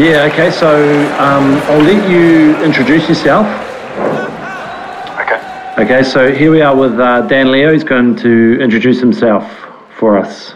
[0.00, 0.68] Yeah, okay, so
[1.18, 3.46] um, I'll let you introduce yourself.
[5.20, 5.40] Okay.
[5.82, 7.72] Okay, so here we are with uh, Dan Leo.
[7.72, 9.44] He's going to introduce himself
[9.98, 10.54] for us.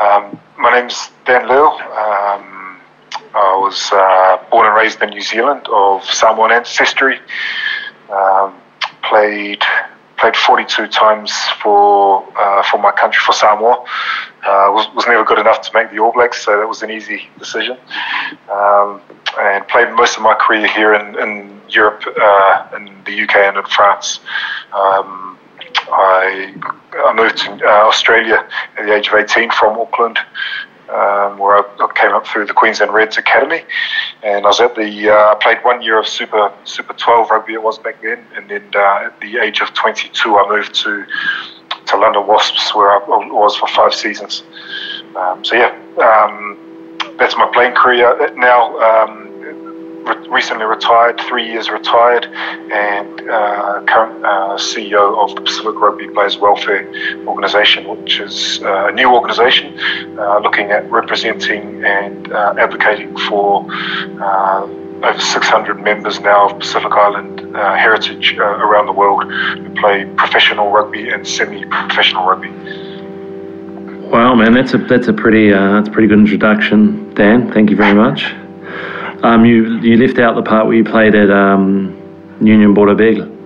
[0.00, 1.68] Um, my name's Dan Leo.
[1.68, 2.80] Um,
[3.34, 7.18] I was uh, born and raised in New Zealand of Samoan ancestry.
[8.10, 8.54] Um,
[9.02, 9.62] played
[10.18, 13.84] played 42 times for uh, for my country for Samoa.
[14.46, 16.90] Uh, was, was never good enough to make the All Blacks, so that was an
[16.90, 17.76] easy decision.
[18.50, 19.00] Um,
[19.38, 23.56] and played most of my career here in, in Europe, uh, in the UK, and
[23.56, 24.20] in France.
[24.72, 25.38] Um,
[25.90, 26.54] I,
[27.06, 30.18] I moved to uh, Australia at the age of 18 from Auckland,
[30.90, 33.62] um, where I, came up through the Queensland Reds Academy,
[34.22, 37.62] and I was at the uh, played one year of Super Super 12 rugby it
[37.62, 41.04] was back then, and then uh, at the age of 22 I moved to
[41.86, 44.42] to London Wasps where I was for five seasons.
[45.16, 48.78] Um, so yeah, um, that's my playing career now.
[50.08, 56.08] Re- recently retired, three years retired, and uh, current uh, CEO of the Pacific Rugby
[56.08, 56.88] Players Welfare
[57.26, 59.78] Organisation, which is uh, a new organisation
[60.18, 63.66] uh, looking at representing and uh, advocating for
[65.02, 70.04] over 600 members now of Pacific Island uh, heritage uh, around the world who play
[70.16, 72.50] professional rugby and semi-professional rugby.
[74.08, 77.52] Wow, man, that's a that's a pretty uh, that's a pretty good introduction, Dan.
[77.52, 78.32] Thank you very much.
[79.22, 81.96] Um, you you left out the part where you played at um,
[82.40, 83.37] Union Bordeaux Bègles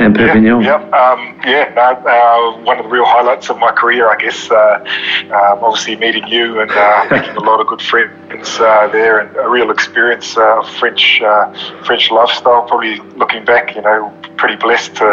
[0.00, 0.62] and Perpignan.
[0.62, 4.50] Yeah, yeah, um, yeah uh, one of the real highlights of my career, I guess.
[4.50, 4.84] Uh,
[5.26, 9.36] um, obviously, meeting you and uh, making a lot of good friends uh, there, and
[9.36, 11.52] a real experience of French uh,
[11.84, 12.62] French lifestyle.
[12.66, 15.04] Probably looking back, you know, pretty blessed to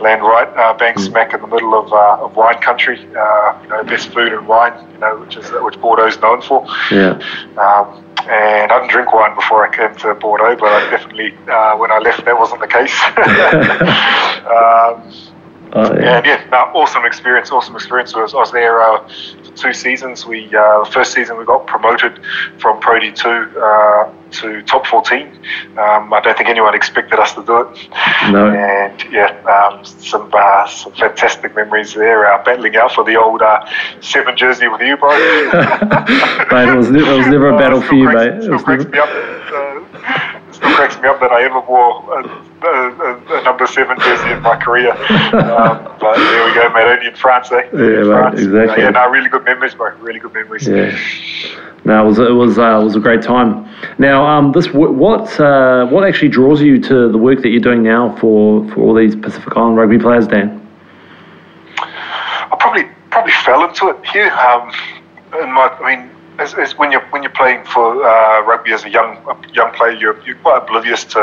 [0.00, 3.00] land right uh, bang smack in the middle of, of wine country.
[3.00, 6.66] you know, best food and wine, you know, which is which Bordeaux is known for.
[6.90, 7.20] Yeah.
[7.56, 11.76] Um, and I didn't drink wine before I came to Bordeaux, but I definitely, uh,
[11.76, 12.90] when I left, that wasn't the case.
[14.46, 15.12] um,
[15.72, 16.18] Oh, yeah.
[16.18, 17.50] and yeah, no, awesome experience.
[17.50, 18.14] Awesome experience.
[18.14, 19.00] I was, I was there uh,
[19.44, 20.24] for two seasons.
[20.24, 22.20] We uh, the first season we got promoted
[22.58, 23.28] from Pro D two
[23.60, 25.26] uh, to top fourteen.
[25.76, 27.88] Um, I don't think anyone expected us to do it.
[28.30, 28.46] No.
[28.48, 32.32] And yeah, um, some uh, some fantastic memories there.
[32.32, 33.66] Uh, battling out for the old uh,
[34.00, 35.10] seven jersey with you, bro.
[35.10, 38.28] Mate, it was, it was never a battle for you, mate.
[38.34, 39.75] It Still was cracks never- me up.
[40.76, 44.42] Cracks me up that I ever wore a, a, a, a number seven jersey in
[44.42, 44.92] my career.
[44.92, 44.98] Um,
[46.00, 46.86] but there we go, mate.
[46.86, 47.62] Only in France, eh?
[47.72, 48.40] Yeah, In mate, France.
[48.40, 48.82] exactly.
[48.84, 49.94] Uh, yeah, no, really good memories, bro.
[49.96, 50.68] Really good memories.
[50.68, 50.96] Yeah.
[51.84, 53.66] No, it was it was uh, it was a great time.
[53.98, 57.82] Now, um, this what uh, what actually draws you to the work that you're doing
[57.82, 60.60] now for, for all these Pacific Island rugby players, Dan?
[61.78, 64.30] I probably probably fell into it here.
[64.30, 64.70] Um,
[65.40, 68.84] in my, I mean, as, as when you're when you're playing for uh, rugby as
[68.84, 69.16] a young
[69.52, 71.20] young player, you're, you're quite oblivious to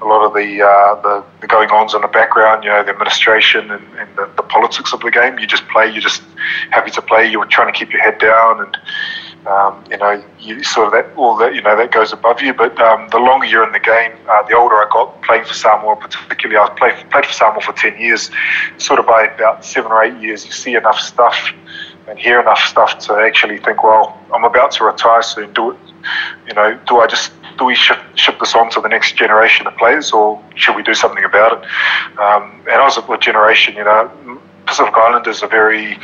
[0.00, 2.64] a lot of the uh, the, the going ons in the background.
[2.64, 5.38] You know, the administration and, and the, the politics of the game.
[5.38, 5.90] You just play.
[5.90, 6.22] You're just
[6.70, 7.30] happy to play.
[7.30, 8.76] You're trying to keep your head down and.
[9.44, 12.54] Um, you know, you sort of that all that you know that goes above you.
[12.54, 15.52] But um, the longer you're in the game, uh, the older I got playing for
[15.52, 15.96] Samoa.
[15.96, 18.30] Particularly, I played played for Samoa for ten years.
[18.78, 21.52] Sort of by about seven or eight years, you see enough stuff
[22.08, 25.52] and hear enough stuff to actually think, well, I'm about to retire soon.
[25.52, 25.78] Do it.
[26.48, 29.66] You know, do I just do we ship, ship this on to the next generation
[29.66, 32.18] of players, or should we do something about it?
[32.18, 34.10] Um, and I was a generation, you know.
[34.66, 35.98] Pacific Islanders are very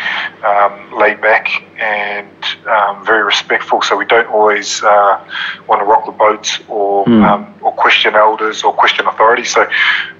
[0.45, 2.29] um, laid back and
[2.67, 5.25] um, very respectful, so we don't always uh,
[5.69, 7.23] want to rock the boat or Hmm.
[7.23, 9.45] um, or question elders or question authority.
[9.45, 9.67] So,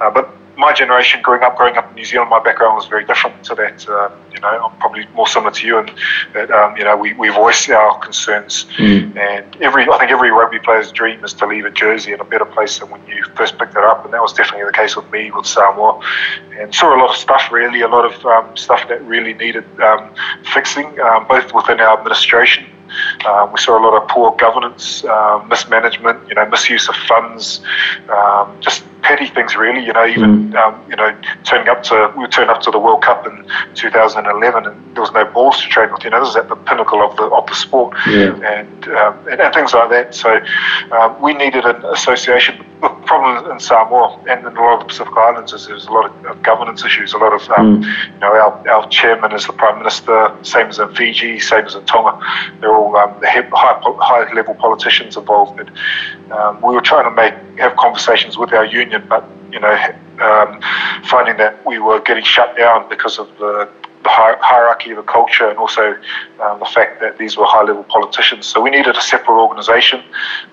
[0.01, 3.05] uh, but my generation, growing up, growing up in New Zealand, my background was very
[3.05, 3.89] different to that.
[3.89, 5.93] Uh, you know, I'm probably more similar to you, and
[6.35, 8.67] that um, you know we, we voice our concerns.
[9.17, 12.25] And every, I think every rugby player's dream is to leave a jersey in a
[12.25, 14.97] better place than when you first picked it up, and that was definitely the case
[14.97, 16.01] with me with Samoa.
[16.59, 19.65] And saw a lot of stuff, really, a lot of um, stuff that really needed
[19.81, 20.13] um,
[20.53, 22.67] fixing, um, both within our administration.
[23.27, 27.61] Um, we saw a lot of poor governance, uh, mismanagement, you know, misuse of funds,
[28.09, 29.85] um, just petty things really.
[29.85, 30.57] You know, even Mm.
[30.57, 31.15] um, you know
[31.45, 35.13] turning up to we turned up to the World Cup in 2011 and there was
[35.13, 36.05] no balls to train with.
[36.05, 38.35] You know, this is at the pinnacle of the of the sport, Yeah.
[38.45, 40.15] and, um, and and things like that.
[40.15, 40.41] So
[40.93, 42.65] um, we needed an association.
[42.81, 45.91] The problem in Samoa and in a lot of the Pacific Islands is there's a
[45.93, 47.13] lot of governance issues.
[47.13, 47.83] A lot of um,
[48.15, 51.75] you know our, our chairman is the prime minister, same as in Fiji, same as
[51.75, 52.19] in Tonga.
[52.61, 55.59] They're all um, high high level politicians involved.
[55.61, 55.71] And,
[56.33, 59.75] um, we were trying to make have conversations with our union, but you know,
[60.21, 60.61] um,
[61.05, 63.69] finding that we were getting shut down because of the,
[64.03, 65.97] the hierarchy of the culture and also
[66.41, 68.47] um, the fact that these were high level politicians.
[68.47, 70.03] So we needed a separate organisation.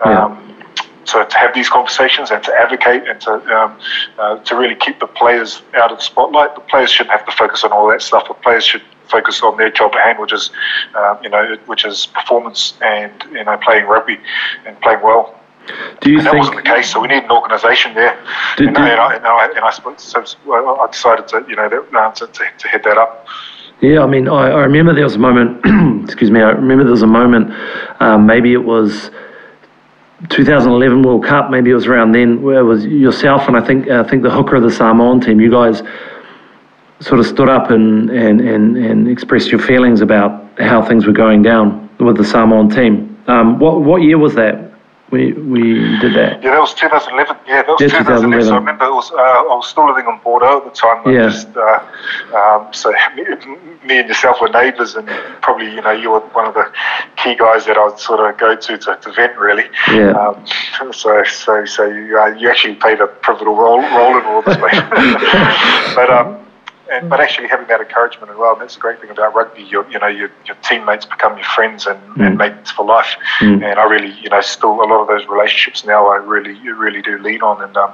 [0.04, 0.52] Um,
[1.06, 3.78] So to have these conversations and to advocate and to um,
[4.18, 7.32] uh, to really keep the players out of the spotlight, the players shouldn't have to
[7.32, 8.28] focus on all that stuff.
[8.28, 10.50] The players should focus on their job at hand, which is
[10.96, 14.18] um, you know which is performance and you know playing rugby
[14.66, 15.40] and playing well.
[16.02, 18.18] Do you And that wasn't the case, so we need an organisation there.
[18.58, 20.24] Did- and, did- and, I, and, I, and I, so
[20.54, 23.28] I decided to, you know, that, uh, to, to, to head that up.
[23.82, 25.62] Yeah, I mean, I, I remember there was a moment.
[26.06, 26.42] excuse me.
[26.42, 27.52] I remember there was a moment.
[28.00, 29.12] Um, maybe it was
[30.30, 31.50] 2011 World Cup.
[31.50, 32.42] Maybe it was around then.
[32.42, 35.42] Where it was yourself and I think I think the hooker of the Samoan team.
[35.42, 35.82] You guys
[37.02, 41.14] sort of stood up and and, and, and expressed your feelings about how things were
[41.14, 43.22] going down with the Samoan team.
[43.28, 44.65] Um, what what year was that?
[45.12, 45.62] We we
[46.00, 46.42] did that.
[46.42, 47.38] Yeah, that was 2011.
[47.48, 48.48] Yeah, that was Yeah, 2011.
[48.48, 51.06] So I remember it was, uh, I was still living on Bordeaux at the time.
[51.06, 51.30] Yeah.
[51.30, 51.80] Just, uh,
[52.36, 53.24] um, so me,
[53.86, 55.07] me and yourself were neighbours, and
[55.42, 56.72] probably you know you were one of the
[57.18, 59.66] key guys that I'd sort of go to to, to vent really.
[59.92, 60.12] Yeah.
[60.12, 60.44] Um,
[60.92, 64.58] so so so you, uh, you actually played a pivotal role role in all this,
[64.58, 64.72] mate.
[65.96, 66.45] but um.
[66.92, 69.64] And, but actually having that encouragement as well, and that's the great thing about rugby.
[69.64, 73.16] Your, you know, your, your teammates become your friends and, and mates for life.
[73.40, 73.64] Mm.
[73.64, 77.02] And I really, you know, still a lot of those relationships now I really, really
[77.02, 77.64] do lean on.
[77.64, 77.94] And um,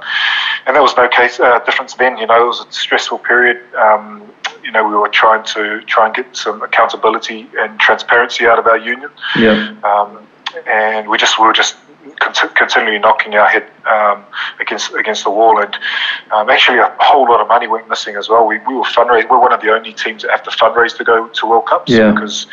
[0.66, 2.18] and there was no case uh, difference then.
[2.18, 3.62] You know, it was a stressful period.
[3.76, 4.30] Um,
[4.64, 8.68] you know, we were trying to try and get some accountability and transparency out of
[8.68, 9.76] our union Yeah.
[9.84, 10.28] um,
[10.68, 11.91] and we just we were just cont-
[12.56, 14.24] continually knocking our head um,
[14.60, 15.76] against against the wall, and
[16.32, 18.46] um, actually a whole lot of money went missing as well.
[18.46, 19.30] We, we were fundraising.
[19.30, 21.92] We're one of the only teams that have to fundraise to go to World Cups
[21.92, 22.12] Yeah.
[22.12, 22.48] because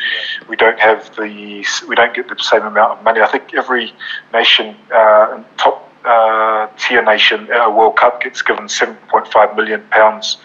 [0.47, 3.21] we don't have the we don't get the same amount of money.
[3.21, 3.93] I think every
[4.33, 5.85] nation uh, top.
[6.05, 10.37] Uh, tier nation at a World Cup gets given 7.5 million pounds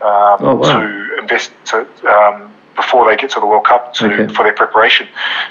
[0.00, 0.80] um, Oh, wow.
[0.80, 1.78] to invest to,
[2.08, 4.34] um, before they get to the World Cup to, Okay.
[4.34, 5.06] for their preparation.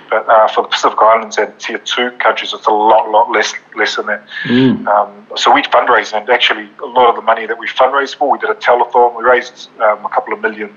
[0.10, 3.54] But uh, for the Pacific Islands and Tier Two countries, it's a lot, lot less,
[3.76, 4.22] less than that.
[4.46, 4.88] Mm.
[4.94, 5.12] Um,
[5.42, 8.40] so we fundraise, and actually, a lot of the money that we fundraise for, we
[8.44, 9.16] did a telethon.
[9.18, 10.70] We raised um, a couple of million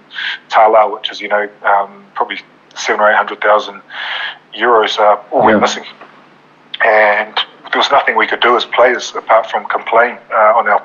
[0.48, 2.38] tala, which is you know um, probably
[2.74, 3.80] seven or eight hundred thousand
[4.64, 5.46] euros, uh, all Yeah.
[5.46, 5.84] went missing.
[6.84, 7.34] And
[7.70, 10.82] there was nothing we could do as players apart from complain uh, on our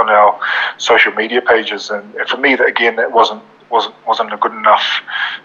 [0.00, 0.38] on our
[0.78, 1.90] social media pages.
[1.90, 5.00] And, and for me, that again, that wasn't wasn't wasn't a good enough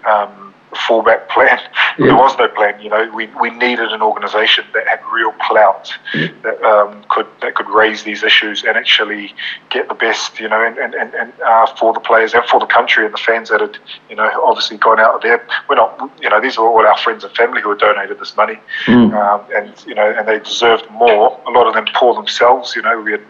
[0.07, 1.59] um, fallback plan.
[1.97, 2.07] Yeah.
[2.07, 2.79] There was no plan.
[2.81, 7.55] You know, we, we needed an organisation that had real clout that um, could that
[7.55, 9.33] could raise these issues and actually
[9.69, 10.39] get the best.
[10.39, 13.13] You know, and and, and, and uh, for the players and for the country and
[13.13, 13.77] the fans that had
[14.09, 15.45] you know obviously gone out of there.
[15.69, 16.11] We're not.
[16.21, 18.57] You know, these are all our friends and family who had donated this money,
[18.87, 19.13] Mm.
[19.13, 21.39] um, and you know, and they deserved more.
[21.47, 22.75] A lot of them poor themselves.
[22.75, 23.21] You know, we had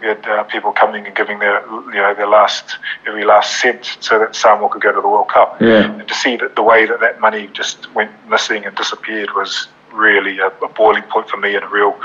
[0.00, 3.96] we had uh, people coming and giving their you know their last every last cent
[4.00, 5.60] so that Samoa could go to the World Cup.
[5.60, 5.90] Yeah.
[5.90, 9.68] And to see that the way that that money just went missing and disappeared was
[9.92, 11.98] really a, a boiling point for me and a real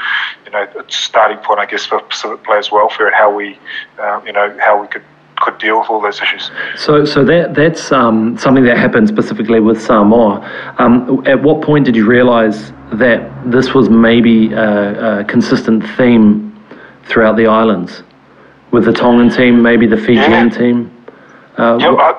[0.46, 3.60] you know starting point I guess for Pacific players' welfare and how we
[4.00, 5.04] uh, you know how we could
[5.42, 6.52] could deal with all those issues.
[6.78, 10.40] So, so that that's um, something that happened specifically with Samoa.
[10.78, 16.51] Um, at what point did you realise that this was maybe a, a consistent theme
[17.06, 18.04] throughout the islands,
[18.72, 20.50] with the Tongan team, maybe the Fijian Yeah.
[20.50, 20.92] team?
[21.58, 22.14] Uh, Yeah, I,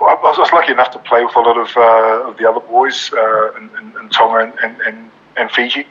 [0.00, 3.12] I was lucky enough to play with a lot of, uh, of the other boys
[3.12, 5.86] uh, in, in, in Tonga and, and, and, Fiji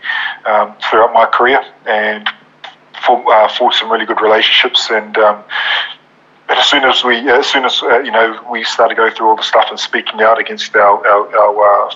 [0.46, 2.29] um, throughout my career and
[3.05, 4.89] formed, uh, some really good relationships.
[4.91, 5.43] And, um,
[6.50, 9.27] and as soon as we, as soon as uh, you know, we started going through
[9.27, 11.96] all the stuff and speaking out against our our, our, uh,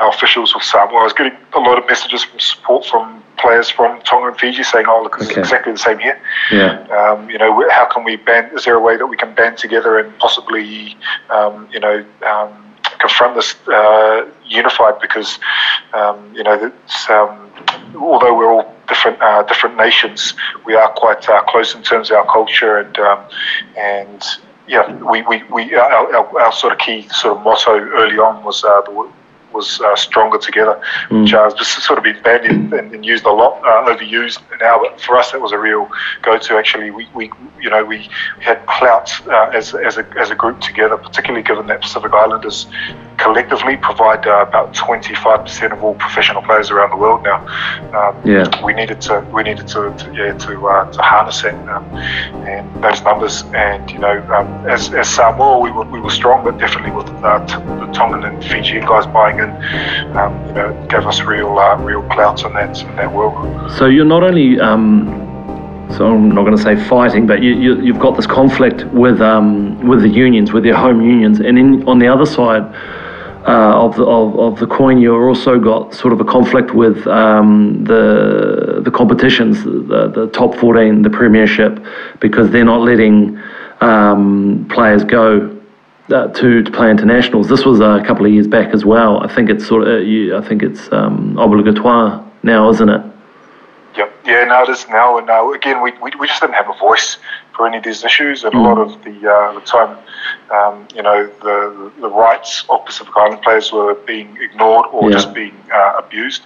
[0.00, 3.68] our officials with Samoa, I was getting a lot of messages from support from players
[3.70, 5.40] from Tonga and Fiji saying, "Oh, look, it's Okay.
[5.40, 6.18] exactly the same here."
[6.50, 8.52] yeah, Um, you know, how can we band?
[8.52, 10.96] Is there a way that we can band together and possibly,
[11.30, 12.50] um, you know, um,
[12.98, 15.00] confront this uh, unified?
[15.00, 15.38] Because,
[15.94, 16.72] um, you know,
[17.08, 17.50] um,
[18.00, 22.16] although we're all different uh, different nations, we are quite uh, close in terms of
[22.18, 23.20] our culture and um,
[23.76, 24.22] and
[24.66, 28.44] yeah, we, we, we our, our, our sort of key sort of motto early on
[28.44, 29.10] was uh, the,
[29.52, 31.22] was uh, stronger together, mm.
[31.22, 34.80] which has just sort of been bandied and, and used a lot, uh, overused now.
[34.80, 35.88] But for us, that was a real
[36.22, 36.56] go-to.
[36.56, 37.30] Actually, we, we
[37.60, 41.42] you know we, we had clout uh, as as a as a group together, particularly
[41.42, 42.66] given that Pacific Islanders
[43.20, 47.38] collectively provide uh, about 25% of all professional players around the world now.
[47.94, 48.64] Um, yeah.
[48.64, 51.84] We needed to we needed to, to yeah to uh, to harness it um,
[52.48, 53.42] and those numbers.
[53.54, 57.08] And you know, um, as as Samoa, we were we were strong, but definitely with
[57.22, 61.58] uh, t- the Tongan and Fijian guys buying in, um, you know, gave us real
[61.58, 63.70] uh, real clout in that in that world.
[63.72, 65.30] So you're not only um,
[65.96, 69.20] so I'm not going to say fighting, but you, you, have got this conflict with
[69.20, 72.62] um, with the unions, with your home unions, and in, on the other side
[73.46, 77.06] uh, of, the, of, of the coin, you've also got sort of a conflict with
[77.06, 81.84] um, the the competitions, the, the top 14, the Premiership,
[82.20, 83.40] because they're not letting
[83.80, 85.59] um, players go
[86.12, 87.48] uh, to, to play internationals.
[87.48, 89.22] This was a couple of years back as well.
[89.22, 93.02] I think it's sort of, uh, you, I think it's um, obligatoire now, isn't it?
[93.96, 94.16] Yep.
[94.24, 95.18] Yeah, no, it is now.
[95.18, 97.18] And uh, again, we, we, we just didn't have a voice
[97.56, 98.60] for any of these issues, and mm.
[98.60, 99.98] a lot of the uh, the time,
[100.50, 105.16] um, you know, the the rights of Pacific Island players were being ignored or yeah.
[105.16, 106.42] just being uh, abused.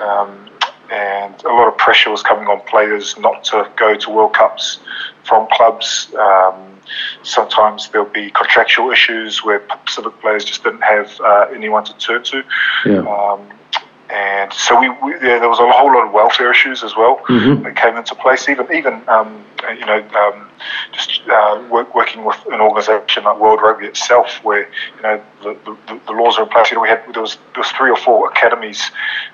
[0.00, 0.48] Um,
[0.90, 4.78] and a lot of pressure was coming on players not to go to World Cups
[5.24, 6.14] from clubs.
[6.14, 6.75] Um,
[7.22, 12.22] sometimes there'll be contractual issues where Pacific players just didn't have uh, anyone to turn
[12.24, 12.42] to.
[12.84, 12.98] Yeah.
[13.00, 13.48] Um,
[14.08, 17.16] and so we, we yeah, there was a whole lot of welfare issues as well
[17.28, 17.64] mm-hmm.
[17.64, 18.48] that came into place.
[18.48, 19.44] Even even um,
[19.78, 20.48] you know um,
[20.92, 25.56] just uh, work, working with an organisation like World Rugby itself, where you know the,
[25.64, 26.70] the, the, laws are in place.
[26.70, 28.90] You know, we had there was there was three or four academies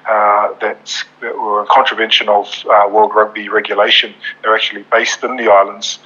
[0.08, 4.14] uh, that, that were in contravention of uh, World Rugby regulation.
[4.42, 5.98] They're actually based in the islands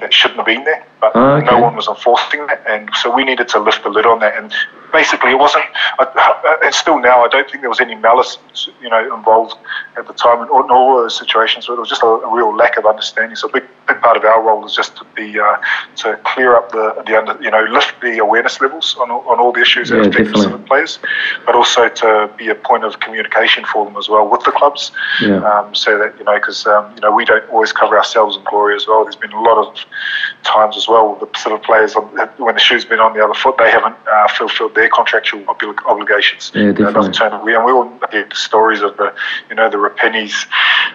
[0.00, 1.46] that shouldn't have been there, but oh, okay.
[1.46, 4.36] no one was enforcing that, and so we needed to lift the lid on that.
[4.36, 4.52] And
[4.92, 5.64] basically, it wasn't,
[5.98, 8.38] and still now, I don't think there was any malice,
[8.80, 9.54] you know, involved
[9.96, 11.66] at the time in all, in all those situations.
[11.66, 13.36] But it was just a, a, real lack of understanding.
[13.36, 15.56] So a big, big part of our role is just to be uh,
[15.96, 19.52] to clear up the, the under, you know, lift the awareness levels on, on all
[19.52, 20.98] the issues that affect Pacific players,
[21.46, 24.92] but also to be a point of communication for them as well with the clubs,
[25.20, 25.36] yeah.
[25.44, 28.44] um, so that you know, because um, you know, we don't always cover ourselves in
[28.44, 29.04] glory as well.
[29.04, 29.84] There's been a lot of
[30.42, 33.70] times as well the Pacific players when the shoe's been on the other foot, they
[33.70, 36.52] haven't uh, fulfilled their contractual obligations.
[36.54, 37.44] Yeah, definitely.
[37.44, 39.14] We, and we all hear the stories of the,
[39.48, 40.46] you know, the Rupenis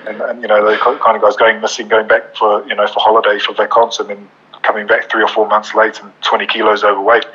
[0.08, 2.88] and, and you know, the kind of guys going missing, going back for, you know,
[2.88, 4.30] for holiday for vacances and then
[4.64, 7.26] coming back three or four months late and 20 kilos overweight.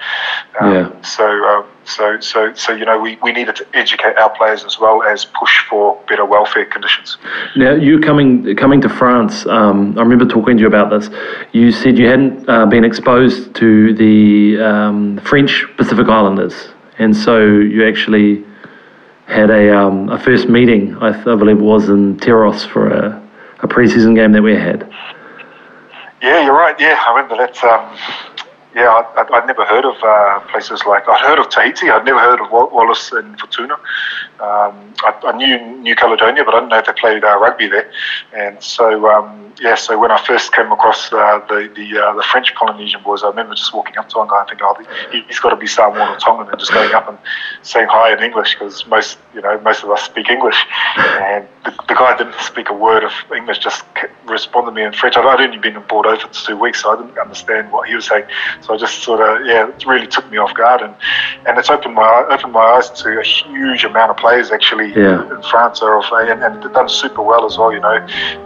[0.60, 1.02] Um, yeah.
[1.02, 4.78] So, um, so, so, so you know, we, we needed to educate our players as
[4.78, 7.16] well as push for better welfare conditions.
[7.56, 11.08] Now, you coming coming to France, um, I remember talking to you about this.
[11.52, 17.38] You said you hadn't uh, been exposed to the um, French Pacific Islanders, and so
[17.40, 18.44] you actually
[19.26, 23.21] had a, um, a first meeting, I, I, believe it was in Tyrosse for a,
[23.62, 24.90] a preseason game that we had.
[26.20, 26.78] Yeah, you're right.
[26.78, 27.62] Yeah, I remember that.
[27.64, 28.31] Um,
[28.74, 31.90] yeah, I, would never heard of uh, places like I'd heard of Tahiti.
[31.90, 33.72] I'd never heard of Wallis and Futuna.
[34.40, 37.90] Um, I, I, knew New Caledonia, but I didn't know they played uh, rugby there.
[38.32, 42.22] And so um, yeah, so when I first came across uh, the the, uh, the
[42.22, 45.38] French Polynesian boys, I remember just walking up to one guy and thinking, oh, he's
[45.38, 47.18] got to be Samoan or Tongan, and just going up and
[47.62, 50.56] saying hi in English because most you know most of us speak English,
[50.96, 53.84] and the, the guy didn't speak a word of English, just
[54.26, 55.16] responded to me in French.
[55.16, 58.06] I'd only been board over for two weeks, so I didn't understand what he was
[58.06, 58.24] saying.
[58.62, 60.94] So I just sort of yeah, it really took me off guard, and,
[61.46, 65.22] and it's opened my opened my eyes to a huge amount of players actually yeah.
[65.34, 67.96] in France are of, and, and they've done super well as well, you know,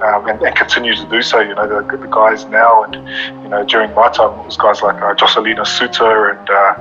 [0.03, 1.41] um, and, and continue to do so.
[1.41, 2.95] You know, the, the guys now, and
[3.43, 6.75] you know, during my time, it was guys like uh, Jocelino Suta and uh,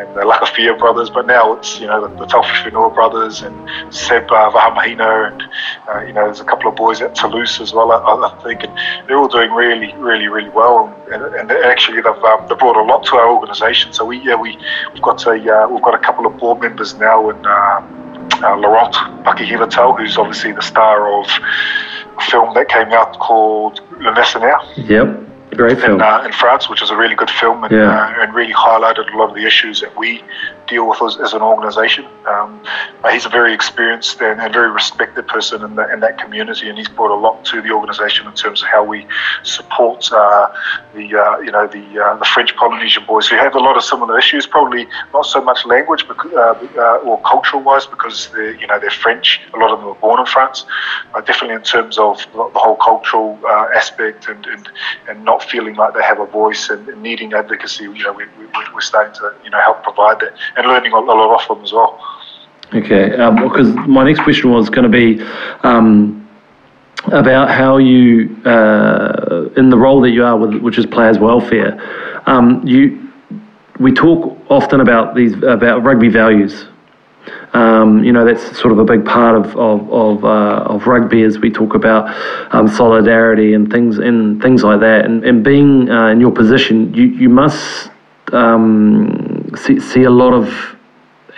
[0.00, 1.10] and the Lakafia brothers.
[1.10, 5.42] But now it's you know the, the Taofifenua brothers and Seb uh, Vahaamahina, and
[5.88, 7.92] uh, you know, there's a couple of boys at Toulouse as well.
[7.92, 8.72] I, I think, and
[9.06, 10.94] they're all doing really, really, really well.
[11.12, 13.92] And, and actually, they've um, they brought a lot to our organisation.
[13.92, 14.56] So we yeah we
[14.92, 17.46] we've got a uh, we've got a couple of board members now and.
[17.46, 17.96] Um,
[18.42, 18.94] uh, Laurent
[19.98, 24.60] who's obviously the star of a film that came out called Le Mercenaire.
[24.76, 25.26] Yep.
[25.56, 25.94] Great film.
[25.94, 27.90] In, uh, in France, which is a really good film and, yeah.
[27.90, 30.22] uh, and really highlighted a lot of the issues that we
[30.70, 32.06] deal with as, as an organisation.
[32.26, 32.62] Um,
[33.10, 36.88] he's a very experienced and, very respected person in, the, in that community, and he's
[36.88, 39.06] brought a lot to the organisation in terms of how we
[39.42, 40.48] support uh,
[40.94, 43.84] the uh, you know the uh, the French Polynesian boys who have a lot of
[43.84, 44.46] similar issues.
[44.46, 48.90] Probably not so much language because, uh, or cultural wise because they're you know they're
[48.90, 49.40] French.
[49.54, 50.64] A lot of them were born in France.
[51.26, 53.38] definitely in terms of the whole cultural
[53.74, 54.68] aspect and, and
[55.08, 57.84] and not feeling like they have a voice and, and needing advocacy.
[57.84, 61.00] You know, we, we, we're starting to you know help provide that and learning a
[61.00, 62.00] lot off them as well.
[62.72, 65.20] Okay, um, because my next question was going to be
[65.64, 66.28] um,
[67.06, 72.22] about how you, uh, in the role that you are, with, which is players' welfare,
[72.26, 73.10] um, you
[73.80, 76.66] we talk often about these about rugby values.
[77.52, 81.22] Um, you know that's sort of a big part of of of, uh, of rugby
[81.22, 82.14] as we talk about
[82.54, 85.06] um, solidarity and things and things like that.
[85.06, 87.90] And, and being uh, in your position, you you must
[88.32, 90.76] um, see, see a lot of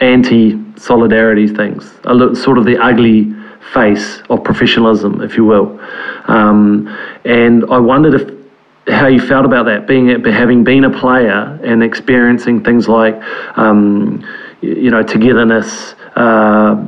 [0.00, 3.32] anti solidarity things, a sort of the ugly
[3.72, 5.80] face of professionalism, if you will.
[6.26, 6.88] Um,
[7.24, 8.42] and I wondered if
[8.88, 13.14] how you felt about that, being having been a player and experiencing things like,
[13.56, 14.26] um,
[14.60, 15.94] you know, togetherness.
[16.16, 16.84] Uh,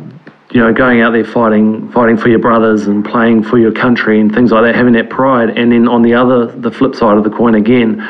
[0.51, 4.21] you know, going out there fighting, fighting for your brothers and playing for your country
[4.21, 7.19] and things like that, having that pride, and then on the other, the flip side
[7.19, 8.01] of the coin again,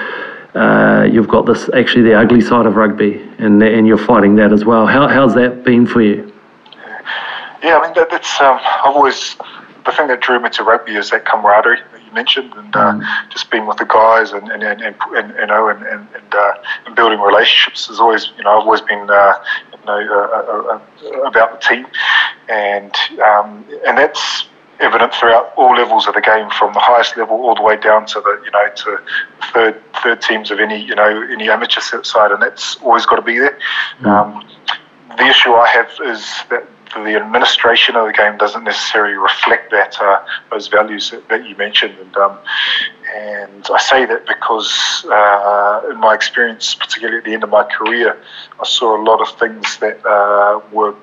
[0.54, 4.52] uh, you've got this actually the ugly side of rugby, and and you're fighting that
[4.52, 4.86] as well.
[4.86, 6.32] How how's that been for you?
[7.62, 9.36] Yeah, I mean that, that's um, I've always
[9.84, 12.92] the thing that drew me to rugby is that camaraderie that you mentioned, and uh,
[12.92, 13.30] mm.
[13.30, 16.34] just being with the guys and and, and, and, and you know and and, and,
[16.34, 16.52] uh,
[16.86, 19.34] and, building relationships has always you know I've always been uh,
[19.72, 21.86] you know uh, uh, about the team,
[22.48, 24.46] and um, and that's
[24.80, 28.06] evident throughout all levels of the game, from the highest level all the way down
[28.06, 28.98] to the you know to
[29.52, 33.22] third third teams of any you know any amateur side, and that's always got to
[33.22, 33.58] be there.
[34.00, 34.06] Mm.
[34.06, 34.48] Um,
[35.16, 40.00] the issue I have is that the administration of the game doesn't necessarily reflect that
[40.00, 42.38] uh, those values that, that, you mentioned, and um,
[43.14, 47.64] and I say that because uh, in my experience, particularly at the end of my
[47.64, 48.20] career,
[48.60, 50.94] I saw a lot of things that uh, were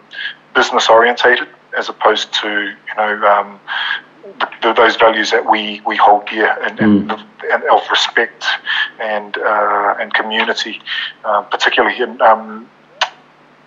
[0.54, 1.48] business orientated
[1.78, 3.60] as opposed to you know um,
[4.62, 7.12] the, those values that we, we hold dear and, mm.
[7.12, 8.46] and, and, of respect
[9.00, 10.82] and uh, and community,
[11.26, 12.22] uh, particularly in.
[12.22, 12.70] Um,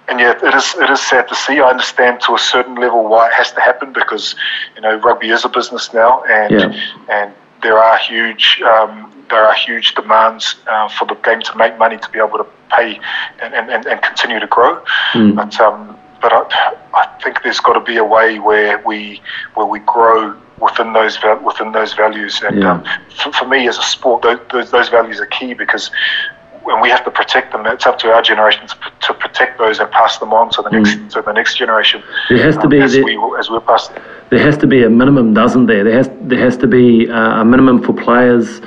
[0.07, 1.61] and yet, it is it is sad to see.
[1.61, 4.35] I understand to a certain level why it has to happen because
[4.77, 6.91] you know rugby is a business now, and yeah.
[7.11, 7.33] and
[7.63, 11.97] there are huge um, there are huge demands uh, for the game to make money
[11.97, 13.01] to be able to pay
[13.41, 14.83] and, and, and continue to grow.
[15.13, 15.37] Mm.
[15.37, 19.21] But um, but I, I think there's got to be a way where we
[19.53, 22.41] where we grow within those within those values.
[22.43, 22.73] And yeah.
[22.73, 22.85] um,
[23.23, 25.91] for, for, me, as a sport, those, those, values are key because
[26.63, 29.81] when we have to protect them, it's up to our generation to, to protect those
[29.81, 31.11] and pass them on to the next mm.
[31.11, 32.03] to the next generation.
[32.31, 33.97] There has to um, be as, we, as we're passing.
[34.31, 35.85] There has to be a minimum, doesn't there?
[35.85, 38.63] There has there has to be uh, a minimum for players.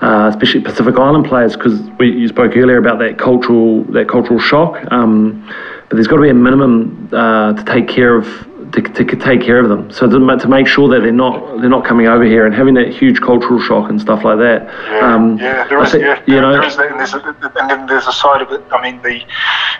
[0.00, 4.90] Uh, especially Pacific Island players, because you spoke earlier about that cultural that cultural shock.
[4.90, 5.48] Um,
[5.92, 8.26] there's got to be a minimum uh, to take care of
[8.72, 9.90] to, to, take care of them.
[9.90, 12.74] So to, to make sure that they're not they're not coming over here and having
[12.74, 14.64] that huge cultural shock and stuff like that.
[14.64, 15.92] Yeah, um, yeah, there is.
[15.92, 18.40] Think, yeah, you know, there is that, and, there's a, and then there's a side
[18.40, 18.62] of it.
[18.72, 19.18] I mean, the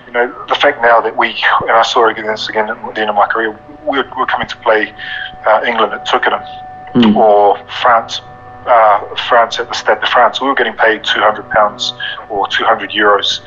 [0.07, 1.29] you know the fact now that we
[1.62, 4.48] and I saw again this again at the end of my career, we're, we're coming
[4.48, 4.94] to play
[5.46, 6.42] uh, England at Twickenham
[6.94, 7.16] mm.
[7.16, 8.20] or France
[8.66, 11.92] uh, France at the Stade de France, we were getting paid 200 pounds
[12.29, 13.40] or 200 euros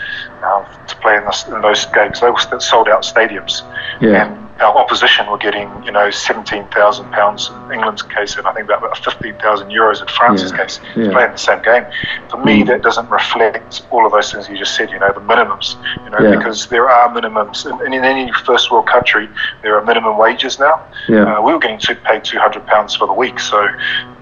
[0.43, 2.19] um, to play in, this, in, those games.
[2.21, 3.62] They were sold out stadiums.
[4.01, 4.25] Yeah.
[4.25, 8.53] And our opposition were getting, you know, seventeen thousand pounds in England's case, and I
[8.53, 10.57] think about fifteen thousand euros in France's yeah.
[10.57, 11.11] case yeah.
[11.11, 11.85] playing the same game.
[12.29, 12.67] For me, mm.
[12.67, 14.91] that doesn't reflect all of those things you just said.
[14.91, 15.75] You know, the minimums.
[16.03, 16.37] You know, yeah.
[16.37, 19.27] because there are minimums, and in, any first world country,
[19.61, 20.85] there are minimum wages now.
[21.09, 21.37] Yeah.
[21.37, 23.67] Uh, we were getting paid two hundred pounds for the week, so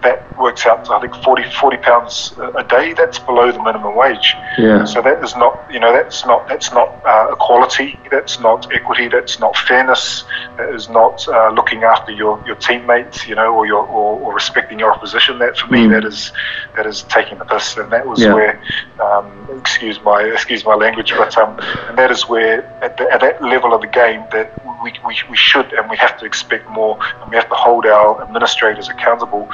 [0.01, 2.93] that works out to I think 40, 40 pounds a day.
[2.93, 4.35] That's below the minimum wage.
[4.57, 4.83] Yeah.
[4.85, 7.99] So that is not, you know, that's not that's not uh, equality.
[8.11, 9.07] That's not equity.
[9.07, 10.22] That's not fairness
[10.59, 14.79] is not uh, looking after your, your teammates, you know, or your or, or respecting
[14.79, 15.39] your opposition.
[15.39, 15.91] That for me, mm.
[15.91, 16.31] that is
[16.75, 18.33] that is taking the piss, and that was yeah.
[18.33, 18.63] where,
[19.01, 23.21] um, excuse my excuse my language, but um, and that is where at, the, at
[23.21, 24.51] that level of the game that
[24.83, 27.86] we, we, we should and we have to expect more, and we have to hold
[27.86, 29.49] our administrators accountable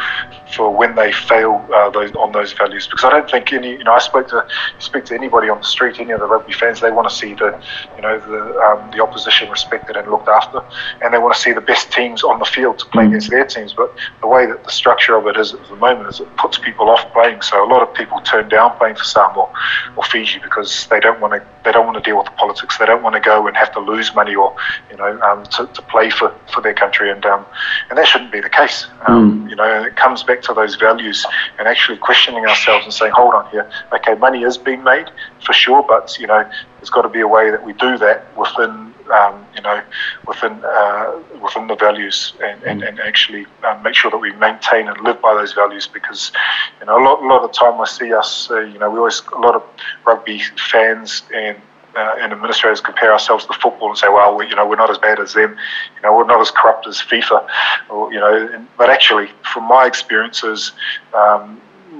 [0.55, 2.87] for when they fail uh, those on those values.
[2.87, 4.45] Because I don't think any, you know, I spoke to
[4.79, 7.33] speak to anybody on the street, any of the rugby fans, they want to see
[7.33, 7.61] the,
[7.95, 10.58] you know, the um, the opposition respected and looked after,
[11.01, 13.45] and they want to see the best teams on the field to play against their
[13.45, 13.73] teams.
[13.73, 16.57] But the way that the structure of it is at the moment is it puts
[16.57, 17.41] people off playing.
[17.41, 19.51] So a lot of people turn down playing for Samoa
[19.95, 22.77] or Fiji because they don't want to they don't want to deal with the politics.
[22.77, 24.55] They don't want to go and have to lose money or
[24.89, 27.45] you know um, to, to play for, for their country, and um,
[27.89, 28.87] and that shouldn't be the case.
[29.07, 29.49] Um, mm.
[29.49, 31.25] You know, it comes back to those values
[31.57, 35.09] and actually questioning ourselves and saying, hold on here, okay, money is being made
[35.45, 38.35] for sure, but you know, there's got to be a way that we do that
[38.37, 39.81] within um, you know,
[40.27, 44.87] within uh, within the values, and, and, and actually um, make sure that we maintain
[44.87, 45.87] and live by those values.
[45.87, 46.31] Because
[46.79, 48.99] you know, a lot, a lot of time I see us, uh, you know, we
[48.99, 49.63] always a lot of
[50.05, 50.39] rugby
[50.71, 51.57] fans and
[51.95, 54.89] uh, and administrators compare ourselves to football and say, well, we, you know, we're not
[54.89, 55.57] as bad as them,
[55.95, 57.47] you know, we're not as corrupt as FIFA,
[57.89, 60.71] or, you know, and, but actually, from my experiences,
[61.13, 61.59] um,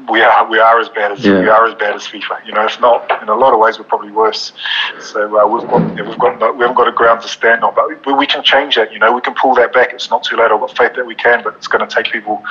[0.10, 1.40] we are we are as bad as yeah.
[1.40, 2.46] we are as bad as FIFA.
[2.46, 4.54] You know, if not, in a lot of ways, we're probably worse.
[5.00, 7.74] So uh, we've got we've got no, we haven't got a ground to stand on,
[7.76, 8.92] but we, we, can change that.
[8.92, 9.94] You know, we can pull that back.
[9.94, 10.52] It's not too late.
[10.52, 12.44] I've got faith that we can, but it's going to take people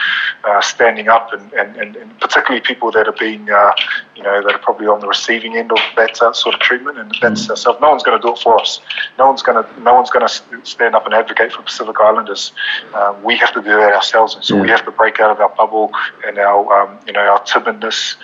[0.44, 3.72] uh, standing up, and, and, and, and, particularly people that are being, uh,
[4.14, 6.98] you know, that are probably on the receiving end of that uh, sort of treatment.
[6.98, 7.50] And that's mm.
[7.50, 7.80] ourselves.
[7.80, 8.80] No one's going to do it for us.
[9.18, 12.52] No one's going to no one's going to stand up and advocate for Pacific Islanders.
[12.94, 14.62] Um, we have to do that ourselves, and so yeah.
[14.62, 15.90] we have to break out of our bubble
[16.26, 18.16] and our um, you know our timidness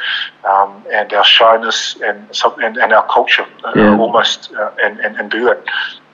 [0.44, 2.18] um, and our shyness and,
[2.62, 3.98] and, and our culture uh, yeah.
[3.98, 5.64] almost uh, and, and, and do that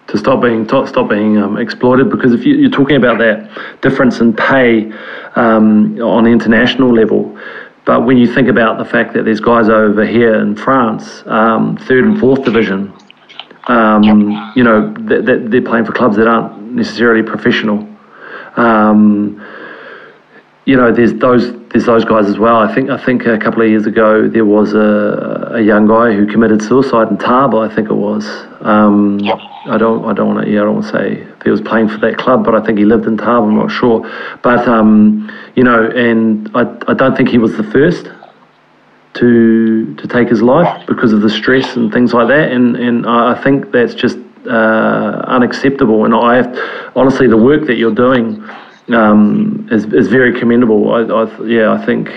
[0.07, 3.51] to stop being to stop being um, exploited because if you, are talking about that
[3.81, 4.91] difference in pay
[5.37, 7.39] um, on the international level
[7.85, 11.77] but when you think about the fact that there's guys over here in France um,
[11.77, 12.93] third and fourth division
[13.69, 17.87] um, you know that, that, they're playing for clubs that aren't necessarily professional.
[18.57, 19.41] Um,
[20.67, 22.57] you know there's those there's those guys as well.
[22.57, 26.13] I think I think a couple of years ago there was a, a young guy
[26.13, 27.69] who committed suicide in Taba.
[27.69, 28.27] I think it was.
[28.61, 29.39] Um, yep.
[29.67, 31.61] I don't I don't want to yeah I don't want to say if he was
[31.61, 33.49] playing for that club, but I think he lived in Taba.
[33.49, 34.01] I'm not sure,
[34.43, 38.11] but um, you know, and I I don't think he was the first
[39.15, 42.53] to to take his life because of the stress and things like that.
[42.53, 46.05] And and I think that's just uh, unacceptable.
[46.05, 48.45] And I have honestly the work that you're doing
[48.95, 50.93] um, is, is very commendable.
[50.93, 52.09] I, I, yeah, I think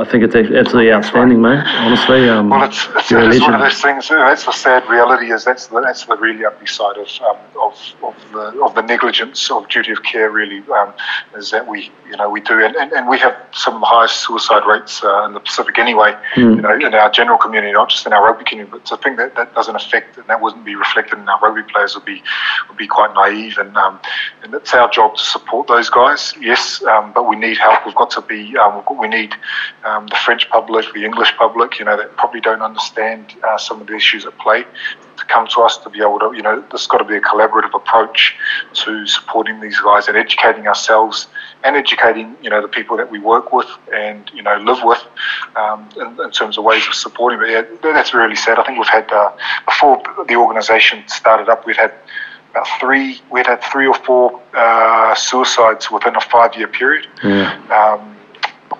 [0.00, 1.62] I think it's absolutely outstanding, mate.
[1.66, 4.08] Honestly, um, well, it's, it's, it's one of those things.
[4.08, 5.32] That's the sad reality.
[5.32, 8.82] Is that's the, that's the really ugly side of um, of, of the of the
[8.82, 10.30] negligence of duty of care.
[10.30, 10.92] Really, um,
[11.36, 13.86] is that we you know we do, and, and, and we have some of the
[13.86, 16.16] highest suicide rates uh, in the Pacific anyway.
[16.34, 16.56] Mm.
[16.56, 18.70] You know, in our general community, not just in our rugby community.
[18.70, 21.62] But to think that that doesn't affect and that wouldn't be reflected in our rugby
[21.70, 22.22] players would be
[22.68, 23.58] would be quite naive.
[23.58, 24.00] And um,
[24.42, 26.34] and it's our job to support those guys.
[26.40, 27.84] Yes, um, but we need help.
[27.86, 28.56] We've got to be.
[28.56, 29.34] Um, we need
[29.84, 33.80] um, the French public, the English public, you know, that probably don't understand uh, some
[33.80, 34.64] of the issues at play,
[35.16, 37.20] to come to us to be able to, you know, there's got to be a
[37.20, 38.34] collaborative approach
[38.72, 41.28] to supporting these guys and educating ourselves
[41.62, 45.02] and educating, you know, the people that we work with and, you know, live with
[45.56, 47.38] um, in, in, terms of ways of supporting.
[47.38, 48.58] But yeah, that's really sad.
[48.58, 49.32] I think we've had, uh,
[49.64, 51.94] before the organisation started up, we'd had
[52.50, 57.06] about three, we'd had three or four uh, suicides within a five year period.
[57.22, 57.52] Yeah.
[57.70, 58.13] Um,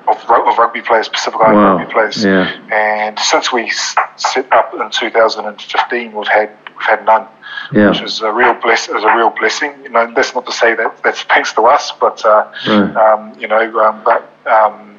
[0.08, 1.76] of, of rugby players, Pacific Island wow.
[1.76, 2.24] rugby players.
[2.24, 2.50] Yeah.
[2.72, 3.70] And since we
[4.16, 7.26] set up in 2015, we've had we've had none,
[7.72, 7.90] yeah.
[7.90, 9.72] which is a real bless is a real blessing.
[9.82, 12.96] You know, that's not to say that that's thanks to us, but uh, right.
[12.96, 14.30] um, you know, um, but.
[14.46, 14.93] Um,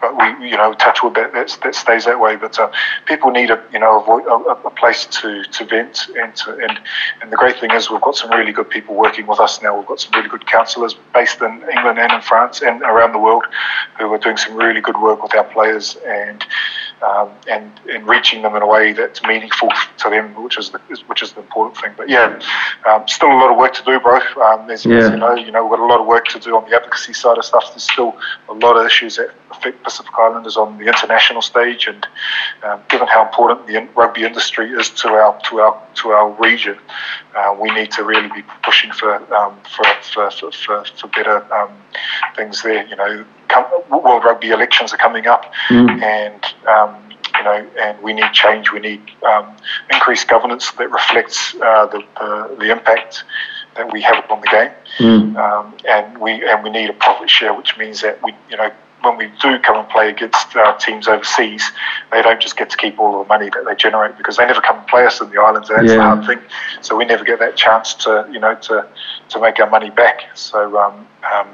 [0.00, 2.36] but we, you know, touch that, that, that stays that way.
[2.36, 2.70] But uh,
[3.06, 6.78] people need a, you know, a, a, place to, to vent and to, and
[7.20, 9.76] and the great thing is we've got some really good people working with us now.
[9.76, 13.18] We've got some really good counsellors based in England and in France and around the
[13.18, 13.44] world
[13.98, 16.44] who are doing some really good work with our players and
[17.02, 20.78] um, and and reaching them in a way that's meaningful to them, which is the,
[21.06, 21.92] which is the important thing.
[21.96, 22.38] But yeah,
[22.88, 24.18] um, still a lot of work to do, bro.
[24.42, 24.98] Um, as, yeah.
[24.98, 26.76] as you know, you know, we've got a lot of work to do on the
[26.76, 27.70] advocacy side of stuff.
[27.70, 28.16] There's still
[28.48, 32.06] a lot of issues that affect Pacific Islanders on the international stage, and
[32.64, 36.78] um, given how important the rugby industry is to our to our to our region,
[37.36, 41.54] uh, we need to really be pushing for um, for, for, for, for, for better
[41.54, 41.70] um,
[42.36, 42.86] things there.
[42.86, 46.02] You know, come, World Rugby elections are coming up, mm.
[46.02, 46.96] and um,
[47.36, 48.72] you know, and we need change.
[48.72, 49.56] We need um,
[49.90, 53.24] increased governance that reflects uh, the, the, the impact
[53.76, 55.36] that we have on the game, mm.
[55.36, 58.70] um, and we and we need a profit share, which means that we, you know,
[59.02, 61.70] when we do come and play against uh, teams overseas,
[62.10, 64.60] they don't just get to keep all the money that they generate because they never
[64.60, 65.68] come and play us in the islands.
[65.68, 65.96] That's yeah.
[65.96, 66.40] the hard thing.
[66.80, 68.86] So we never get that chance to, you know, to
[69.30, 70.22] to make our money back.
[70.34, 71.48] So um, um,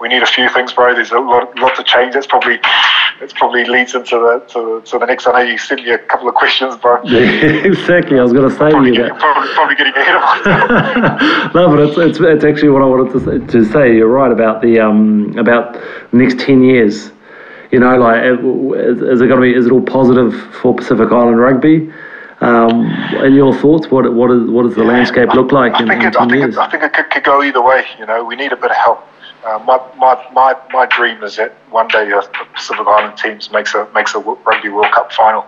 [0.00, 0.94] we need a few things, bro.
[0.94, 2.14] There's a lot, lot to change.
[2.14, 2.58] That's probably
[3.20, 5.26] that probably leads into the to, to the next.
[5.26, 7.02] I know you sent me a couple of questions, bro.
[7.04, 8.18] Yeah, exactly.
[8.18, 9.20] I was going to say probably to you getting, that.
[9.20, 10.22] Probably, probably getting ahead of
[11.22, 11.54] myself.
[11.54, 13.96] no, but it's, it's, it's actually what I wanted to, to say.
[13.96, 17.10] You're right about the um about the next ten years.
[17.72, 19.54] You know, like is, it going to be?
[19.54, 21.92] Is it all positive for Pacific Island rugby?
[22.40, 22.84] Um,
[23.16, 23.90] and your thoughts?
[23.90, 26.12] What what is what does the yeah, landscape look like I in, think in it,
[26.12, 26.54] 10 I think years?
[26.54, 27.84] It, I think it could, could, go either way.
[27.98, 29.06] You know, we need a bit of help.
[29.44, 32.22] Uh, my, my, my, my dream is that one day a
[32.54, 35.46] Pacific Island teams makes a makes a Rugby World Cup final.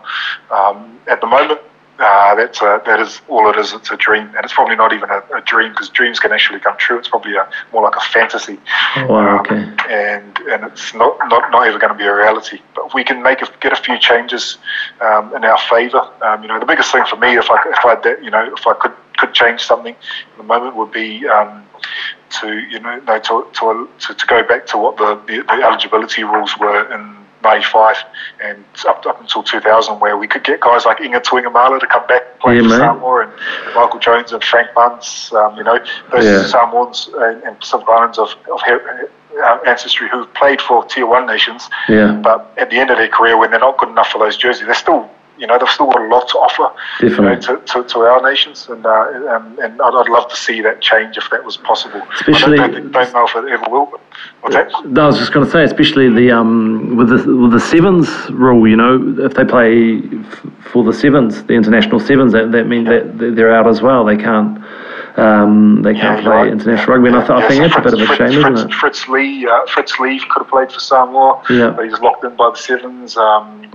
[0.51, 1.61] Um, at the moment,
[1.99, 3.73] uh, that's a, that is all it is.
[3.73, 6.61] It's a dream, and it's probably not even a, a dream because dreams can actually
[6.61, 6.97] come true.
[6.99, 8.61] It's probably a, more like a fantasy.
[8.97, 9.57] Oh, wow, okay.
[9.57, 12.61] Um, and and it's not, not, not ever going to be a reality.
[12.75, 14.59] But if we can make a, get a few changes
[15.01, 17.85] um, in our favour, um, you know, the biggest thing for me, if I if
[17.85, 21.27] I did, you know, if I could could change something at the moment, would be
[21.27, 21.65] um,
[22.31, 25.63] to you know, no, to, to, to, to go back to what the, the, the
[25.65, 27.97] eligibility rules were in 95
[28.43, 32.07] and up, up until 2000 where we could get guys like Inga Tuigamala to come
[32.09, 32.69] back and play Yeah, for.
[32.79, 33.33] Samoa and
[33.75, 35.79] Michael Jones and Frank Bunce, um, you know,
[36.13, 36.47] those Yeah.
[36.47, 39.09] Samoans and, and Pacific Islands of, of her,
[39.43, 43.09] uh, ancestry who've played for Tier 1 nations Yeah, but at the end of their
[43.09, 45.87] career when they're not good enough for those jerseys, they're still you know, they've still
[45.87, 48.91] got a lot to offer you know, to, to, to our nations, and uh,
[49.31, 52.03] um, and I'd, I'd love to see that change if that was possible.
[52.15, 53.87] Especially- I don't, don't, know if it ever will.
[53.87, 54.03] But?
[54.87, 58.09] No, I was just going to say, especially the um, with the with the sevens
[58.31, 58.67] rule.
[58.67, 62.89] You know, if they play f- for the sevens, the international sevens, that that means
[62.89, 64.05] that that they're out as well.
[64.05, 64.59] They can't
[65.17, 66.53] um, they can't you're play right.
[66.53, 67.09] international rugby.
[67.09, 68.71] And I, th- I think so that's a bit of a Fritz, shame, Fritz, isn't
[68.71, 68.75] it?
[68.75, 71.71] Fritz Lee, uh, Fritz Lee could have played for Samoa, Yeah.
[71.71, 73.17] but he's locked in by the sevens.
[73.17, 73.71] Um,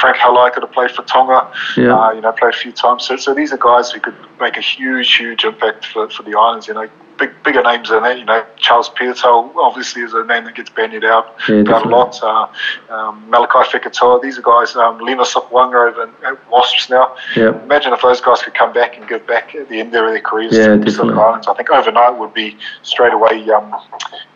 [0.00, 1.94] Frank Halai could have played for Tonga, Yeah.
[1.96, 3.04] uh, you know, played a few times.
[3.06, 6.36] So, so these are guys who could make a huge, huge impact for, for the
[6.36, 6.66] islands.
[6.68, 8.18] You know, big, bigger names than that.
[8.18, 11.88] You know, Charles Piutau obviously is a name that gets bandied out Yeah, about a
[11.88, 12.22] lot.
[12.22, 12.48] Uh,
[12.92, 14.76] um, Malakai Fekitoa, these are guys.
[14.76, 17.16] Um, Lima Sopoaga over at Wasps now.
[17.34, 17.60] Yeah.
[17.62, 20.20] Imagine if those guys could come back and give back at the end of their
[20.20, 21.06] careers Yeah, to the.
[21.16, 21.46] Islands.
[21.48, 23.74] I think overnight would be straight away, um,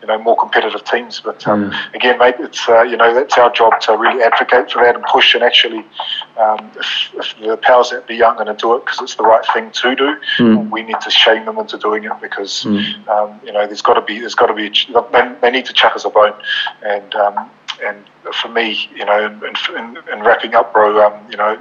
[0.01, 1.19] you know, more competitive teams.
[1.23, 4.81] But um, again, mate, it's uh, you know that's our job to really advocate for
[4.83, 5.85] that and push and actually,
[6.39, 9.23] um, if, if the powers that be aren't going to do it because it's the
[9.23, 10.69] right thing to do, Mm.
[10.71, 12.70] we need to shame them into doing it because Mm.
[13.09, 14.69] Um, you know there's got to be there's got to be
[15.41, 16.33] they, need to chuck us a bone
[16.83, 17.15] and.
[17.15, 17.49] Um,
[17.83, 18.05] and
[18.35, 21.59] for me, you know, and, and, and wrapping up, bro, um, you know,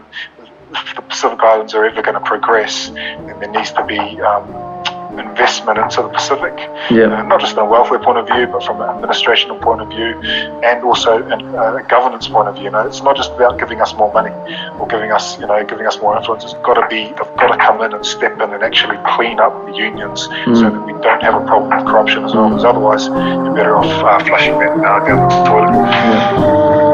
[0.73, 4.70] if the Pacific Islands are ever going to progress, then there needs to be um,
[5.19, 6.55] investment into the Pacific,
[6.91, 7.07] Yeah.
[7.07, 9.89] uh, not just from a welfare point of view, but from an administrational point of
[9.89, 10.21] view,
[10.63, 12.65] and also an, uh, a governance point of view.
[12.65, 14.31] You know, it's not just about giving us more money
[14.79, 16.45] or giving us, you know, giving us more influence.
[16.45, 19.41] It's got to be, they've got to come in and step in and actually clean
[19.41, 22.49] up the unions so that we don't have a problem with corruption as well.
[22.51, 26.91] Because otherwise, you're better off uh, flushing that uh, down the toilet.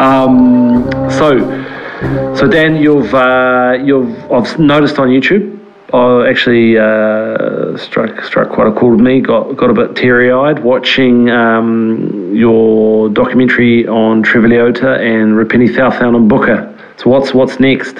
[0.00, 1.61] Um, so,
[2.36, 5.58] so Dan, you've uh, you've I've noticed on YouTube.
[5.92, 9.20] I actually uh, struck struck quite a chord with me.
[9.20, 15.68] Got got a bit teary eyed watching um, your documentary on Trevor Leota and Rupeni
[15.68, 17.00] Caucaunibuca.
[17.00, 17.98] So what's what's next?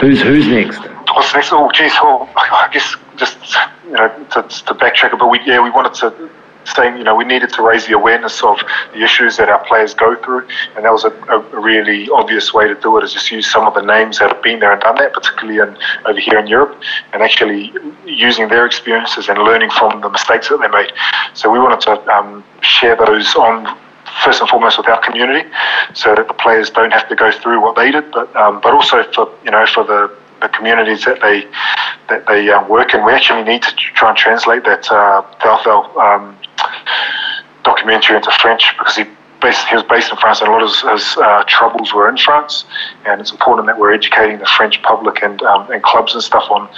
[0.00, 0.78] Who's who's next?
[1.14, 1.52] What's next?
[1.52, 3.38] Oh, geez, well, I guess just
[3.84, 5.28] you know to, to backtrack a bit.
[5.28, 6.30] We yeah, we wanted to
[6.64, 8.58] say you know we needed to raise the awareness of
[8.92, 10.46] the issues that our players go through,
[10.76, 13.04] and that was a, a, really obvious way to do it.
[13.04, 15.58] Is just use some of the names that have been there and done that, particularly
[15.58, 16.80] in, over here in Europe,
[17.12, 17.72] and actually
[18.06, 20.92] using their experiences and learning from the mistakes that they made.
[21.34, 23.78] So we wanted to um, share those on
[24.24, 25.48] first and foremost with our community,
[25.94, 28.72] so that the players don't have to go through what they did, but um, but
[28.72, 31.46] also for you know for the, the communities that they
[32.08, 33.04] that they uh, work in.
[33.04, 36.36] We actually need to try and translate that uh, Thalthal, um
[37.64, 39.04] documentary into French because he.
[39.40, 42.08] Based, he was based in France, and a lot of his, his uh, troubles were
[42.08, 42.64] in France.
[43.04, 46.48] And it's important that we're educating the French public and um, and clubs and stuff
[46.48, 46.68] on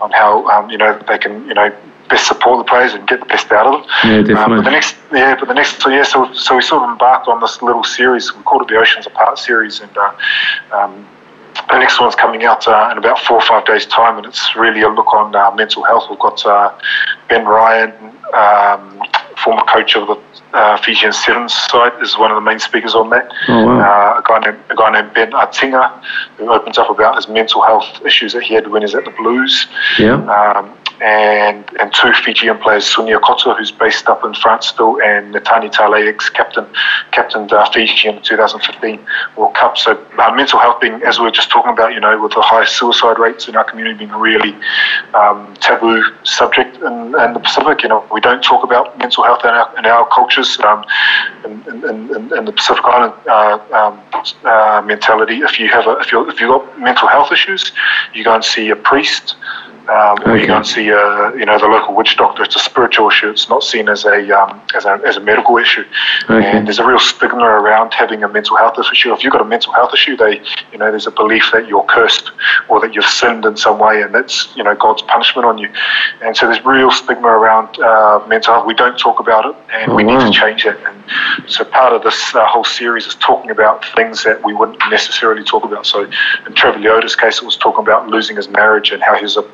[0.00, 1.74] on how um, you know they can you know
[2.08, 3.90] best support the players and get the best out of them.
[4.04, 4.56] Yeah, Um, definitely.
[4.58, 7.26] but the next, yeah, but the next, so yeah, so so we sort of embarked
[7.26, 8.32] on this little series.
[8.32, 10.12] We called it the Oceans Apart series, and uh,
[10.70, 11.08] um,
[11.68, 14.54] the next one's coming out uh, in about four or five days' time, and it's
[14.54, 16.04] really a look on uh, mental health.
[16.08, 16.78] We've got uh,
[17.28, 17.90] Ben Ryan,
[18.34, 19.02] um,
[19.44, 20.16] former coach of the
[20.56, 23.30] uh, Fijian Sevens side, is one of the main speakers on that.
[23.48, 23.80] Oh, wow.
[23.80, 26.02] Uh, a guy named a guy named Ben Atiga,
[26.38, 29.04] who opens up about his mental health issues that he had when he was at
[29.04, 29.66] the Blues
[29.98, 30.14] Yeah.
[30.14, 35.34] um, and and two Fijian players, Sunia Koto, who's based up in France still, and
[35.34, 36.66] Netani Talei, ex-captain,
[37.10, 39.04] captained uh, Fiji in the 2015
[39.36, 39.76] World Cup.
[39.76, 42.42] So uh, mental health being, as we were just talking about, you know, with the
[42.42, 44.54] high suicide rates in our community being a really
[45.14, 47.82] um, taboo subject in, in the Pacific.
[47.82, 50.58] You know, we don't talk about mental health in our, in our cultures.
[50.60, 50.84] Um,
[51.44, 54.00] in, in, in, in the Pacific Island uh, um,
[54.44, 57.72] uh, mentality, if you have a, if you if you've got mental health issues,
[58.14, 59.36] you go and see a priest
[59.88, 62.42] um, or you don't see, uh, you know, the local witch doctor.
[62.42, 63.30] It's a spiritual issue.
[63.30, 65.84] It's not seen as a um, as a as a medical issue.
[66.24, 66.44] Okay.
[66.44, 69.12] And there's a real stigma around having a mental health issue.
[69.12, 70.40] If you've got a mental health issue, they,
[70.72, 72.30] you know, there's a belief that you're cursed
[72.68, 75.68] or that you've sinned in some way, and that's, you know, God's punishment on you.
[76.22, 78.66] And so there's real stigma around uh, mental health.
[78.66, 80.78] We don't talk about it, and Oh, we need to change that.
[80.84, 81.03] And
[81.46, 85.44] So part of this uh, whole series is talking about things that we wouldn't necessarily
[85.44, 85.86] talk about.
[85.86, 86.04] So
[86.46, 89.36] in Trevor Leota's case, it was talking about losing his marriage and how he was
[89.36, 89.44] a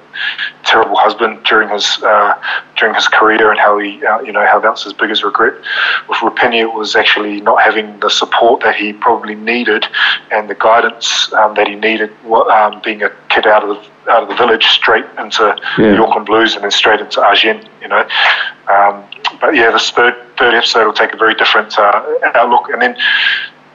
[0.64, 2.40] terrible husband during his uh,
[2.76, 5.54] during his career and how he uh, you know how that's his biggest regret.
[6.08, 9.86] With Rupeni, it was actually not having the support that he probably needed
[10.30, 14.23] and the guidance um, that he needed, um, being a kid out of the out
[14.23, 15.92] of the village straight into yeah.
[15.92, 18.07] the Auckland Blues and then straight into Agen, you know.
[18.68, 19.05] Um,
[19.40, 22.03] but yeah, this third third episode will take a very different uh,
[22.35, 22.96] outlook, and then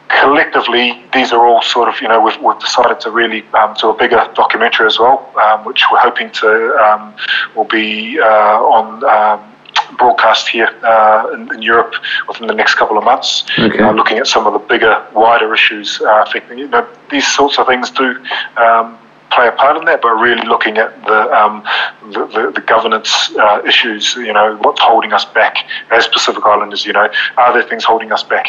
[0.10, 3.90] collectively, these are all sort of, you know, we've, we've decided to really um, do
[3.90, 7.14] a bigger documentary as well, um, which we're hoping to um,
[7.56, 9.56] will be uh, on um,
[9.98, 11.94] broadcast here uh, in, in, Europe
[12.28, 13.44] within the next couple of months.
[13.58, 13.80] Okay.
[13.80, 17.58] Uh, looking at some of the bigger, wider issues uh, affecting you know these sorts
[17.60, 18.16] of things do
[18.58, 18.98] um,
[19.32, 21.64] play a part in that, but really looking at the um,
[22.12, 24.16] the, the, the, governance uh, issues.
[24.16, 25.58] You know, what's holding us back
[25.92, 26.86] as Pacific Islanders?
[26.86, 28.48] You know, are there things holding us back,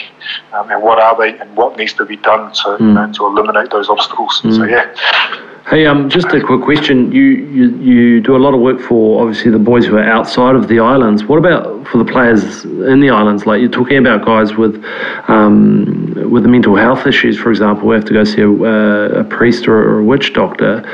[0.52, 2.80] um, and what are they, and what needs to be done to mm.
[2.80, 4.40] you know, to eliminate those obstacles?
[4.42, 4.56] Mm.
[4.56, 5.52] So yeah.
[5.68, 7.10] Hey, um, just a quick question.
[7.10, 10.54] You, you you do a lot of work for obviously the boys who are outside
[10.54, 11.24] of the islands.
[11.24, 13.46] What about for the players in the islands?
[13.46, 14.84] Like you're talking about guys with
[15.26, 19.24] um, with the mental health issues, for example, who have to go see a, a
[19.24, 20.84] priest or a witch doctor.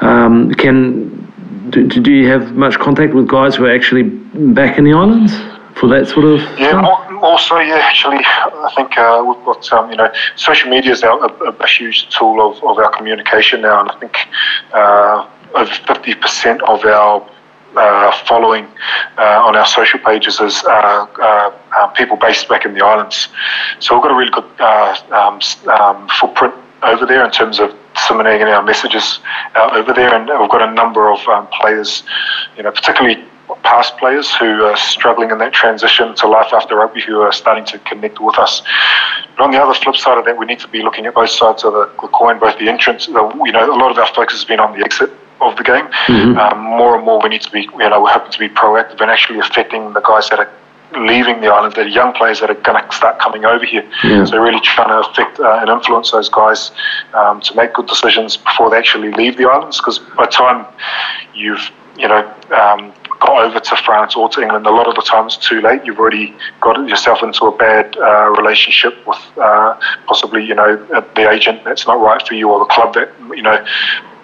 [0.00, 4.84] Um, can do, do you have much contact with guys who are actually back in
[4.84, 5.32] the islands
[5.78, 6.40] for that sort of?
[6.58, 7.07] Yeah, stuff?
[7.22, 11.08] Also, yeah, actually, I think uh, we've got, um, you know, social media is a,
[11.08, 14.16] a, huge tool of, of our communication now, and I think
[14.72, 17.30] uh, over 50% of our
[17.76, 18.66] uh, following
[19.18, 23.28] uh, on our social pages is uh, uh, um, people based back in the islands.
[23.78, 28.46] So we've got a really good um, um, footprint over there in terms of disseminating
[28.46, 29.20] our messages
[29.54, 32.04] out over there, and we've got a number of um, players,
[32.56, 33.24] you know, particularly
[33.56, 37.64] past players who are struggling in that transition to life after rugby who are starting
[37.66, 38.62] to connect with us.
[39.36, 41.30] But on the other flip side of that, we need to be looking at both
[41.30, 44.06] sides of the, the coin, both the entrance, the, you know, a lot of our
[44.14, 45.86] focus has been on the exit of the game.
[46.06, 46.38] Mm-hmm.
[46.38, 49.00] Um, more and more, we need to be, you know, we're hoping to be proactive
[49.00, 50.50] and actually affecting the guys that are
[50.96, 53.88] leaving the island, the young players that are going to start coming over here.
[54.04, 54.24] Yeah.
[54.24, 56.70] So really trying to affect uh, and influence those guys
[57.14, 59.78] um, to make good decisions before they actually leave the islands.
[59.78, 60.66] Because by the time
[61.34, 65.02] you've you know um, got over to France or to England, a lot of the
[65.02, 65.84] time it's too late.
[65.84, 70.76] You've already got yourself into a bad uh, relationship with uh, possibly, you know,
[71.14, 73.64] the agent that's not right for you or the club that, you know,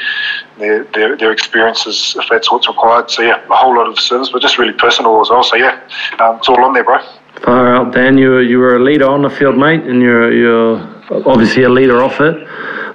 [0.58, 3.10] their their, their experiences if that's what's required.
[3.10, 5.42] So yeah, a whole lot of service, but just really personal as well.
[5.42, 5.80] So yeah,
[6.18, 6.98] um, it's all on there, bro.
[7.42, 8.18] Far out, Dan.
[8.18, 10.78] You were, you were a leader on the field, mate, and you're you're
[11.26, 12.36] obviously a leader off it.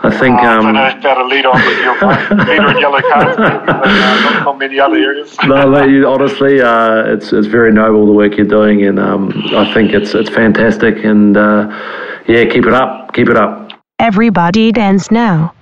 [0.06, 0.38] I think.
[0.40, 3.38] Uh, um, I don't know about a leader on the field, leader in yellow cards,
[3.38, 5.38] but, uh, not, not, many other areas.
[5.46, 9.74] no, mate, honestly, uh, it's it's very noble the work you're doing, and um, I
[9.74, 11.38] think it's it's fantastic and.
[11.38, 13.14] Uh, yeah, keep it up.
[13.14, 13.72] Keep it up.
[14.00, 15.54] Everybody dance now.